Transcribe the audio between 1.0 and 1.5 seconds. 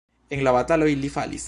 li falis.